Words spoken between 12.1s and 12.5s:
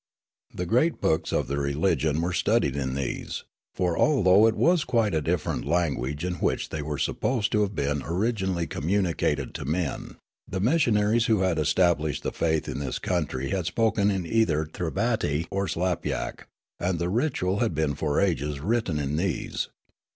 the